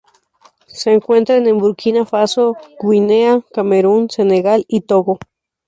Se 0.65 0.91
encuentra 0.91 1.35
en 1.35 1.59
Burkina 1.59 2.07
Faso, 2.07 2.57
Guinea, 2.81 3.41
Camerún, 3.53 4.09
Senegal 4.09 4.65
y 4.67 4.81
Togo 4.81 5.19